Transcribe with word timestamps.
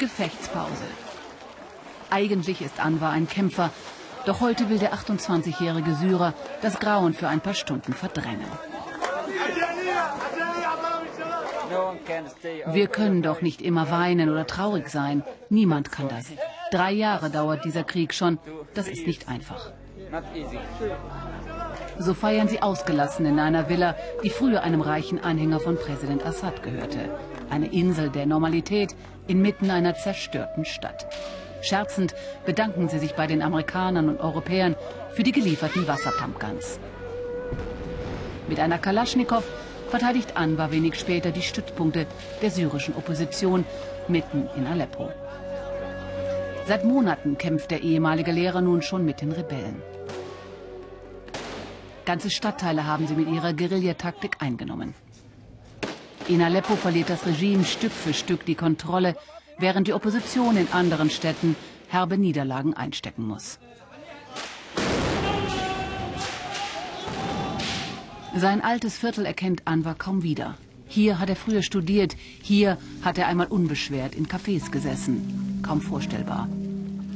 Gefechtspause. 0.00 0.88
Eigentlich 2.10 2.62
ist 2.62 2.80
Anwar 2.80 3.12
ein 3.12 3.28
Kämpfer, 3.28 3.70
doch 4.26 4.40
heute 4.40 4.68
will 4.68 4.78
der 4.78 4.94
28-jährige 4.94 5.94
Syrer 5.94 6.34
das 6.62 6.80
Grauen 6.80 7.14
für 7.14 7.28
ein 7.28 7.40
paar 7.40 7.54
Stunden 7.54 7.92
verdrängen. 7.92 8.50
Wir 12.66 12.88
können 12.88 13.22
doch 13.22 13.42
nicht 13.42 13.62
immer 13.62 13.90
weinen 13.90 14.30
oder 14.30 14.46
traurig 14.46 14.88
sein. 14.88 15.22
Niemand 15.50 15.92
kann 15.92 16.08
das. 16.08 16.26
Drei 16.72 16.92
Jahre 16.92 17.30
dauert 17.30 17.64
dieser 17.64 17.84
Krieg 17.84 18.14
schon. 18.14 18.38
Das 18.74 18.88
ist 18.88 19.06
nicht 19.06 19.28
einfach. 19.28 19.70
So 21.98 22.14
feiern 22.14 22.48
sie 22.48 22.62
ausgelassen 22.62 23.26
in 23.26 23.38
einer 23.38 23.68
Villa, 23.68 23.94
die 24.24 24.30
früher 24.30 24.62
einem 24.62 24.80
reichen 24.80 25.22
Anhänger 25.22 25.60
von 25.60 25.76
Präsident 25.76 26.24
Assad 26.24 26.62
gehörte. 26.62 27.10
Eine 27.50 27.72
Insel 27.72 28.10
der 28.10 28.26
Normalität 28.26 28.94
inmitten 29.26 29.70
einer 29.70 29.94
zerstörten 29.94 30.64
Stadt. 30.64 31.06
Scherzend 31.62 32.14
bedanken 32.46 32.88
sie 32.88 32.98
sich 32.98 33.14
bei 33.14 33.26
den 33.26 33.42
Amerikanern 33.42 34.08
und 34.08 34.20
Europäern 34.20 34.76
für 35.12 35.24
die 35.24 35.32
gelieferten 35.32 35.86
Wasserpumpguns. 35.86 36.78
Mit 38.48 38.60
einer 38.60 38.78
Kalaschnikow 38.78 39.44
verteidigt 39.90 40.36
Anwar 40.36 40.70
wenig 40.70 40.94
später 40.98 41.32
die 41.32 41.42
Stützpunkte 41.42 42.06
der 42.40 42.50
syrischen 42.50 42.94
Opposition 42.94 43.66
mitten 44.08 44.48
in 44.56 44.66
Aleppo. 44.66 45.10
Seit 46.66 46.84
Monaten 46.84 47.36
kämpft 47.36 47.72
der 47.72 47.82
ehemalige 47.82 48.30
Lehrer 48.30 48.60
nun 48.60 48.80
schon 48.80 49.04
mit 49.04 49.20
den 49.20 49.32
Rebellen. 49.32 49.82
Ganze 52.04 52.30
Stadtteile 52.30 52.86
haben 52.86 53.06
sie 53.06 53.14
mit 53.14 53.28
ihrer 53.28 53.52
Guerillataktik 53.52 54.36
eingenommen. 54.40 54.94
In 56.30 56.42
Aleppo 56.42 56.76
verliert 56.76 57.10
das 57.10 57.26
Regime 57.26 57.64
Stück 57.64 57.90
für 57.90 58.14
Stück 58.14 58.46
die 58.46 58.54
Kontrolle, 58.54 59.16
während 59.58 59.88
die 59.88 59.92
Opposition 59.92 60.56
in 60.56 60.68
anderen 60.70 61.10
Städten 61.10 61.56
herbe 61.88 62.16
Niederlagen 62.18 62.72
einstecken 62.72 63.26
muss. 63.26 63.58
Sein 68.36 68.60
altes 68.60 68.96
Viertel 68.96 69.26
erkennt 69.26 69.66
Anwar 69.66 69.96
kaum 69.96 70.22
wieder. 70.22 70.56
Hier 70.86 71.18
hat 71.18 71.30
er 71.30 71.34
früher 71.34 71.62
studiert, 71.62 72.14
hier 72.40 72.78
hat 73.02 73.18
er 73.18 73.26
einmal 73.26 73.48
unbeschwert 73.48 74.14
in 74.14 74.28
Cafés 74.28 74.70
gesessen. 74.70 75.60
Kaum 75.66 75.80
vorstellbar. 75.80 76.48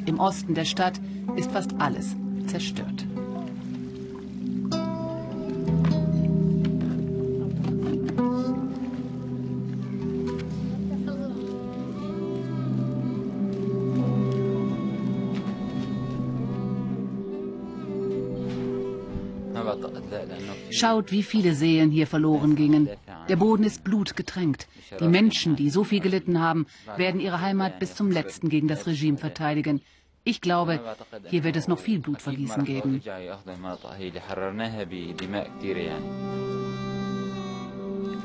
Im 0.06 0.18
Osten 0.18 0.54
der 0.54 0.64
Stadt 0.64 1.00
ist 1.36 1.52
fast 1.52 1.70
alles 1.78 2.16
zerstört. 2.48 3.06
Schaut, 20.70 21.12
wie 21.12 21.22
viele 21.22 21.54
Seelen 21.54 21.90
hier 21.90 22.06
verloren 22.06 22.56
gingen. 22.56 22.88
Der 23.28 23.36
Boden 23.36 23.64
ist 23.64 23.84
blutgetränkt. 23.84 24.68
Die 25.00 25.08
Menschen, 25.08 25.56
die 25.56 25.70
so 25.70 25.84
viel 25.84 26.00
gelitten 26.00 26.40
haben, 26.40 26.66
werden 26.96 27.20
ihre 27.20 27.40
Heimat 27.40 27.78
bis 27.78 27.94
zum 27.94 28.10
letzten 28.10 28.48
gegen 28.48 28.68
das 28.68 28.86
Regime 28.86 29.18
verteidigen. 29.18 29.80
Ich 30.24 30.40
glaube, 30.40 30.80
hier 31.28 31.44
wird 31.44 31.56
es 31.56 31.68
noch 31.68 31.78
viel 31.78 31.98
Blutvergießen 31.98 32.64
geben. 32.64 33.02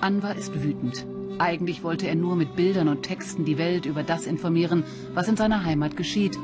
Anwar 0.01 0.35
ist 0.35 0.63
wütend. 0.63 1.05
Eigentlich 1.39 1.83
wollte 1.83 2.07
er 2.07 2.15
nur 2.15 2.35
mit 2.35 2.55
Bildern 2.55 2.87
und 2.87 3.03
Texten 3.03 3.43
die 3.45 3.57
Welt 3.57 3.85
über 3.85 4.03
das 4.03 4.25
informieren, 4.25 4.83
was 5.13 5.27
in 5.27 5.35
seiner 5.35 5.65
Heimat 5.65 5.97
geschieht. 5.97 6.37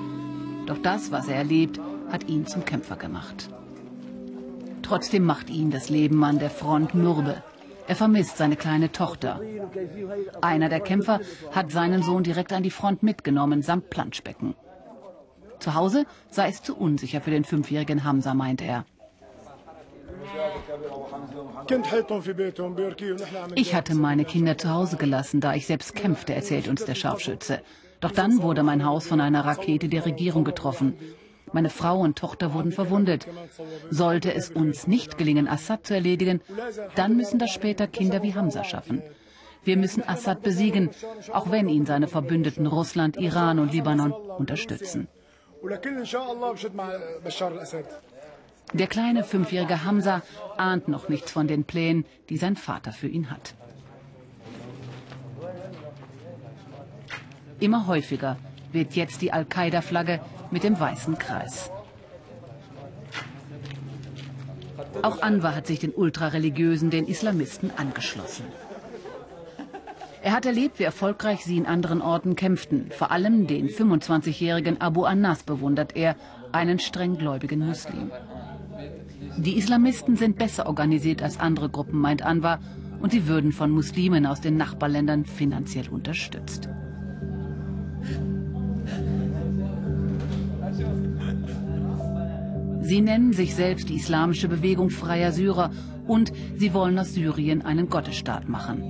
Doch 0.66 0.78
das, 0.78 1.12
was 1.12 1.28
er 1.28 1.36
erlebt, 1.36 1.80
hat 2.12 2.28
ihn 2.28 2.46
zum 2.48 2.66
Kämpfer 2.66 2.96
gemacht. 2.98 3.50
Trotzdem 4.86 5.26
macht 5.26 5.50
ihn 5.50 5.72
das 5.72 5.90
Leben 5.90 6.24
an 6.24 6.38
der 6.38 6.52
Front 6.52 6.94
mürbe. 6.94 7.42
Er 7.88 7.96
vermisst 7.96 8.38
seine 8.38 8.56
kleine 8.56 8.92
Tochter. 8.92 9.42
Einer 10.42 10.70
der 10.70 10.80
Kämpfer 10.80 11.22
hat 11.52 11.72
seinen 11.72 12.04
Sohn 12.04 12.22
direkt 12.22 12.54
an 12.54 12.62
die 12.62 12.70
Front 12.70 13.02
mitgenommen, 13.02 13.64
samt 13.64 13.90
Planschbecken. 13.90 14.54
Zu 15.60 15.74
Hause 15.74 16.06
sei 16.30 16.50
es 16.50 16.62
zu 16.62 16.76
unsicher 16.76 17.20
für 17.22 17.32
den 17.32 17.46
fünfjährigen 17.46 18.04
Hamza, 18.04 18.36
meint 18.36 18.62
er. 18.62 18.86
Ich 23.56 23.74
hatte 23.74 23.96
meine 23.96 24.26
Kinder 24.26 24.56
zu 24.56 24.70
Hause 24.70 24.98
gelassen, 24.98 25.42
da 25.42 25.56
ich 25.56 25.66
selbst 25.66 25.96
kämpfte, 25.96 26.36
erzählt 26.36 26.68
uns 26.68 26.86
der 26.86 26.96
Scharfschütze. 26.96 27.62
Doch 28.02 28.12
dann 28.12 28.44
wurde 28.44 28.62
mein 28.62 28.86
Haus 28.86 29.08
von 29.08 29.20
einer 29.20 29.46
Rakete 29.46 29.90
der 29.90 30.06
Regierung 30.06 30.44
getroffen. 30.44 30.94
Meine 31.54 31.70
Frau 31.70 32.00
und 32.00 32.18
Tochter 32.18 32.54
wurden 32.54 32.72
verwundet. 32.72 33.28
Sollte 33.90 34.34
es 34.34 34.50
uns 34.50 34.88
nicht 34.88 35.18
gelingen, 35.18 35.48
Assad 35.48 35.86
zu 35.88 35.94
erledigen, 35.94 36.42
dann 36.96 37.16
müssen 37.16 37.40
das 37.40 37.52
später 37.52 37.88
Kinder 37.88 38.24
wie 38.24 38.34
Hamza 38.34 38.64
schaffen. 38.64 39.02
Wir 39.64 39.78
müssen 39.78 40.08
Assad 40.08 40.44
besiegen, 40.44 40.90
auch 41.32 41.50
wenn 41.50 41.70
ihn 41.70 41.86
seine 41.86 42.08
Verbündeten 42.08 42.68
Russland, 42.68 43.18
Iran 43.18 43.60
und 43.60 43.74
Libanon 43.74 44.12
unterstützen. 44.12 45.08
Der 48.74 48.88
kleine 48.88 49.24
fünfjährige 49.24 49.84
Hamza 49.84 50.22
ahnt 50.58 50.88
noch 50.88 51.10
nichts 51.10 51.32
von 51.32 51.48
den 51.48 51.64
Plänen, 51.64 52.06
die 52.30 52.38
sein 52.38 52.56
Vater 52.56 52.92
für 52.92 53.08
ihn 53.08 53.32
hat. 53.32 53.56
Immer 57.60 57.88
häufiger 57.88 58.38
wird 58.76 58.94
jetzt 58.94 59.24
die 59.24 59.34
Al-Qaida-Flagge 59.34 60.20
mit 60.52 60.64
dem 60.64 60.80
weißen 60.80 61.18
Kreis. 61.18 61.72
Auch 65.02 65.22
Anwar 65.22 65.56
hat 65.56 65.66
sich 65.66 65.80
den 65.80 65.92
Ultrareligiösen, 65.92 66.92
den 66.92 67.08
Islamisten, 67.08 67.72
angeschlossen. 67.76 68.46
Er 70.22 70.32
hat 70.32 70.46
erlebt, 70.46 70.80
wie 70.80 70.84
erfolgreich 70.84 71.46
sie 71.46 71.58
in 71.58 71.68
anderen 71.68 72.02
Orten 72.02 72.36
kämpften. 72.36 72.90
Vor 72.90 73.12
allem 73.12 73.46
den 73.46 73.70
25-jährigen 73.70 74.82
Abu 74.82 75.04
Anas 75.04 75.44
bewundert 75.44 75.96
er, 75.96 76.16
einen 76.52 76.80
strenggläubigen 76.80 77.66
Muslim. 77.66 78.12
Die 79.38 79.58
Islamisten 79.58 80.16
sind 80.16 80.38
besser 80.38 80.66
organisiert 80.68 81.22
als 81.22 81.40
andere 81.40 81.70
Gruppen, 81.70 82.00
meint 82.00 82.24
Anwar, 82.24 82.60
und 83.02 83.12
sie 83.12 83.28
würden 83.28 83.52
von 83.52 83.70
Muslimen 83.70 84.26
aus 84.26 84.42
den 84.42 84.58
Nachbarländern 84.58 85.26
finanziell 85.26 85.90
unterstützt. 85.90 86.70
Sie 92.82 93.02
nennen 93.02 93.34
sich 93.34 93.56
selbst 93.56 93.90
die 93.90 93.96
Islamische 93.96 94.48
Bewegung 94.48 94.90
freier 94.90 95.32
Syrer 95.32 95.72
und 96.08 96.32
sie 96.58 96.74
wollen 96.74 97.00
aus 97.00 97.14
Syrien 97.14 97.64
einen 97.64 97.90
Gottesstaat 97.90 98.48
machen. 98.48 98.84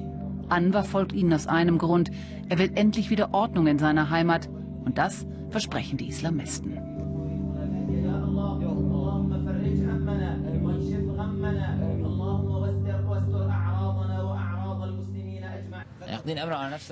Anwar 0.50 0.84
folgt 0.84 1.14
ihnen 1.14 1.34
aus 1.34 1.48
einem 1.48 1.78
Grund, 1.78 2.12
er 2.50 2.60
will 2.60 2.72
endlich 2.76 3.10
wieder 3.10 3.34
Ordnung 3.34 3.68
in 3.68 3.80
seiner 3.80 4.10
Heimat 4.10 4.50
und 4.84 4.98
das 4.98 5.26
versprechen 5.50 5.98
die 5.98 6.10
Islamisten. 6.10 6.78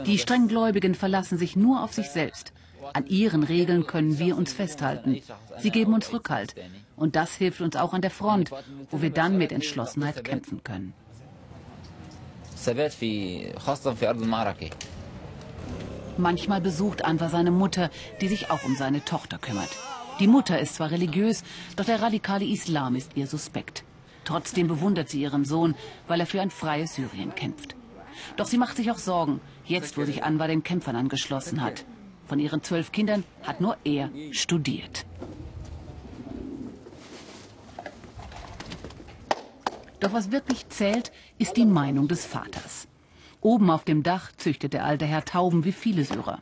Die 0.05 0.17
Strenggläubigen 0.17 0.95
verlassen 0.95 1.37
sich 1.37 1.55
nur 1.55 1.83
auf 1.83 1.93
sich 1.93 2.09
selbst. 2.09 2.53
An 2.93 3.07
ihren 3.07 3.43
Regeln 3.43 3.87
können 3.87 4.19
wir 4.19 4.37
uns 4.37 4.53
festhalten. 4.53 5.21
Sie 5.59 5.71
geben 5.71 5.93
uns 5.93 6.13
Rückhalt. 6.13 6.55
Und 6.95 7.15
das 7.15 7.35
hilft 7.35 7.61
uns 7.61 7.75
auch 7.75 7.93
an 7.93 8.01
der 8.01 8.11
Front, 8.11 8.51
wo 8.91 9.01
wir 9.01 9.09
dann 9.09 9.37
mit 9.37 9.51
Entschlossenheit 9.51 10.23
kämpfen 10.23 10.63
können. 10.63 10.93
Manchmal 16.17 16.61
besucht 16.61 17.03
Anwar 17.03 17.29
seine 17.29 17.51
Mutter, 17.51 17.89
die 18.21 18.27
sich 18.27 18.51
auch 18.51 18.63
um 18.63 18.75
seine 18.75 19.03
Tochter 19.03 19.39
kümmert. 19.39 19.69
Die 20.19 20.27
Mutter 20.27 20.59
ist 20.59 20.75
zwar 20.75 20.91
religiös, 20.91 21.43
doch 21.75 21.85
der 21.85 22.01
radikale 22.03 22.45
Islam 22.45 22.95
ist 22.95 23.17
ihr 23.17 23.25
suspekt. 23.25 23.83
Trotzdem 24.23 24.67
bewundert 24.67 25.09
sie 25.09 25.21
ihren 25.21 25.43
Sohn, 25.43 25.73
weil 26.07 26.19
er 26.19 26.27
für 26.27 26.39
ein 26.39 26.51
freies 26.51 26.95
Syrien 26.95 27.33
kämpft. 27.33 27.75
Doch 28.37 28.45
sie 28.45 28.59
macht 28.59 28.77
sich 28.77 28.91
auch 28.91 28.99
Sorgen, 28.99 29.41
jetzt 29.65 29.97
wo 29.97 30.05
sich 30.05 30.23
Anwar 30.23 30.47
den 30.47 30.63
Kämpfern 30.63 30.95
angeschlossen 30.95 31.63
hat. 31.63 31.83
Von 32.25 32.39
ihren 32.39 32.63
zwölf 32.63 32.91
Kindern 32.91 33.23
hat 33.43 33.61
nur 33.61 33.77
er 33.83 34.09
studiert. 34.31 35.05
Doch 39.99 40.13
was 40.13 40.31
wirklich 40.31 40.67
zählt, 40.69 41.11
ist 41.37 41.55
die 41.55 41.65
Meinung 41.65 42.07
des 42.07 42.25
Vaters. 42.25 42.87
Oben 43.39 43.69
auf 43.69 43.83
dem 43.83 44.03
Dach 44.03 44.31
züchtet 44.35 44.73
der 44.73 44.85
alte 44.85 45.05
Herr 45.05 45.25
Tauben 45.25 45.65
wie 45.65 45.71
viele 45.71 46.03
Syrer. 46.03 46.41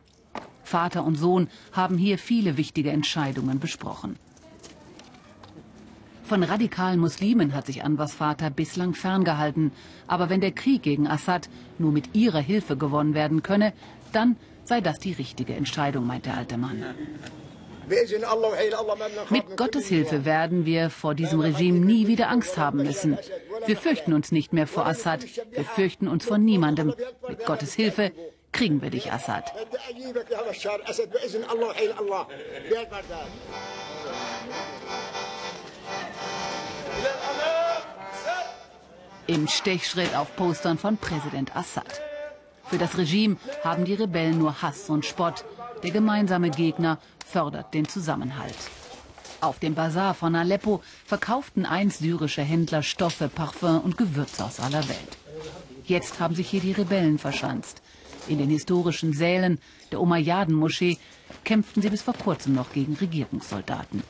Vater 0.64 1.04
und 1.04 1.16
Sohn 1.16 1.48
haben 1.72 1.98
hier 1.98 2.18
viele 2.18 2.56
wichtige 2.56 2.90
Entscheidungen 2.90 3.60
besprochen. 3.60 4.16
Von 6.24 6.42
radikalen 6.44 6.98
Muslimen 6.98 7.54
hat 7.54 7.66
sich 7.66 7.84
Anwars 7.84 8.14
Vater 8.14 8.48
bislang 8.48 8.94
ferngehalten. 8.94 9.70
Aber 10.06 10.30
wenn 10.30 10.40
der 10.40 10.52
Krieg 10.52 10.82
gegen 10.82 11.06
Assad 11.06 11.50
nur 11.78 11.92
mit 11.92 12.14
ihrer 12.14 12.40
Hilfe 12.40 12.76
gewonnen 12.76 13.12
werden 13.12 13.42
könne, 13.42 13.72
dann 14.12 14.36
sei 14.64 14.80
das 14.80 14.98
die 14.98 15.12
richtige 15.12 15.54
Entscheidung, 15.54 16.06
meint 16.06 16.26
der 16.26 16.36
alte 16.36 16.56
Mann. 16.56 16.84
Mit 19.30 19.56
Gottes 19.56 19.88
Hilfe 19.88 20.24
werden 20.24 20.64
wir 20.64 20.90
vor 20.90 21.14
diesem 21.14 21.40
Regime 21.40 21.78
nie 21.78 22.06
wieder 22.06 22.28
Angst 22.28 22.56
haben 22.56 22.78
müssen. 22.78 23.18
Wir 23.66 23.76
fürchten 23.76 24.12
uns 24.12 24.32
nicht 24.32 24.52
mehr 24.52 24.66
vor 24.66 24.86
Assad. 24.86 25.24
Wir 25.50 25.64
fürchten 25.64 26.08
uns 26.08 26.24
vor 26.24 26.38
niemandem. 26.38 26.94
Mit 27.28 27.44
Gottes 27.44 27.74
Hilfe 27.74 28.12
kriegen 28.52 28.82
wir 28.82 28.90
dich, 28.90 29.12
Assad. 29.12 29.52
Im 39.26 39.48
Stechschritt 39.48 40.14
auf 40.14 40.34
Postern 40.36 40.78
von 40.78 40.96
Präsident 40.96 41.56
Assad. 41.56 42.02
Für 42.72 42.78
das 42.78 42.96
Regime 42.96 43.36
haben 43.62 43.84
die 43.84 43.92
Rebellen 43.92 44.38
nur 44.38 44.62
Hass 44.62 44.88
und 44.88 45.04
Spott. 45.04 45.44
Der 45.82 45.90
gemeinsame 45.90 46.48
Gegner 46.48 46.96
fördert 47.26 47.74
den 47.74 47.86
Zusammenhalt. 47.86 48.56
Auf 49.42 49.58
dem 49.58 49.74
Bazar 49.74 50.14
von 50.14 50.34
Aleppo 50.34 50.82
verkauften 51.04 51.66
einst 51.66 51.98
syrische 51.98 52.40
Händler 52.40 52.82
Stoffe, 52.82 53.28
Parfum 53.28 53.82
und 53.82 53.98
Gewürze 53.98 54.42
aus 54.42 54.58
aller 54.58 54.88
Welt. 54.88 55.18
Jetzt 55.84 56.18
haben 56.18 56.34
sich 56.34 56.48
hier 56.48 56.62
die 56.62 56.72
Rebellen 56.72 57.18
verschanzt. 57.18 57.82
In 58.26 58.38
den 58.38 58.48
historischen 58.48 59.12
Sälen 59.12 59.58
der 59.90 60.00
Umayyaden-Moschee 60.00 60.96
kämpften 61.44 61.82
sie 61.82 61.90
bis 61.90 62.00
vor 62.00 62.14
kurzem 62.14 62.54
noch 62.54 62.72
gegen 62.72 62.94
Regierungssoldaten. 62.94 64.02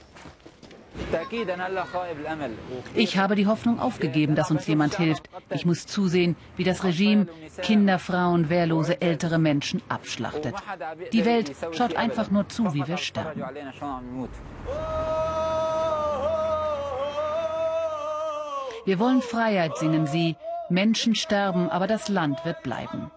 Ich 2.94 3.16
habe 3.18 3.34
die 3.34 3.46
Hoffnung 3.46 3.80
aufgegeben, 3.80 4.34
dass 4.34 4.50
uns 4.50 4.66
jemand 4.66 4.96
hilft. 4.96 5.28
Ich 5.50 5.64
muss 5.64 5.86
zusehen, 5.86 6.36
wie 6.56 6.64
das 6.64 6.84
Regime 6.84 7.26
Kinder, 7.62 7.98
Frauen, 7.98 8.50
wehrlose, 8.50 9.00
ältere 9.00 9.38
Menschen 9.38 9.82
abschlachtet. 9.88 10.54
Die 11.12 11.24
Welt 11.24 11.52
schaut 11.72 11.96
einfach 11.96 12.30
nur 12.30 12.48
zu, 12.48 12.74
wie 12.74 12.86
wir 12.86 12.98
sterben. 12.98 13.42
Wir 18.84 18.98
wollen 18.98 19.22
Freiheit, 19.22 19.76
singen 19.78 20.06
sie. 20.06 20.36
Menschen 20.68 21.14
sterben, 21.14 21.68
aber 21.70 21.86
das 21.86 22.08
Land 22.08 22.44
wird 22.44 22.62
bleiben. 22.62 23.10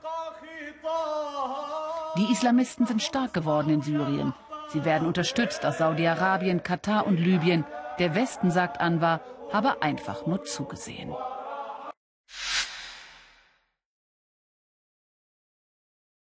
Die 2.18 2.32
Islamisten 2.32 2.86
sind 2.86 3.02
stark 3.02 3.34
geworden 3.34 3.70
in 3.70 3.82
Syrien. 3.82 4.34
Sie 4.68 4.86
werden 4.86 5.08
unterstützt 5.08 5.66
aus 5.66 5.78
Saudi-Arabien, 5.78 6.64
Katar 6.64 7.06
und 7.06 7.18
Libyen. 7.18 7.66
Der 8.00 8.16
Westen, 8.16 8.52
sagt 8.52 8.82
Anwar, 8.82 9.22
habe 9.52 9.82
einfach 9.82 10.26
nur 10.26 10.44
zugesehen. 10.44 11.14